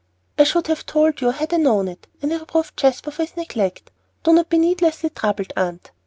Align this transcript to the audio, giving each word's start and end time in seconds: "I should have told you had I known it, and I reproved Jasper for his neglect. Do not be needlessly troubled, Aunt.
"I 0.39 0.45
should 0.45 0.65
have 0.65 0.87
told 0.87 1.21
you 1.21 1.29
had 1.29 1.53
I 1.53 1.57
known 1.57 1.87
it, 1.87 2.07
and 2.23 2.33
I 2.33 2.37
reproved 2.39 2.75
Jasper 2.75 3.11
for 3.11 3.21
his 3.21 3.37
neglect. 3.37 3.91
Do 4.23 4.33
not 4.33 4.49
be 4.49 4.57
needlessly 4.57 5.11
troubled, 5.11 5.53
Aunt. 5.55 5.91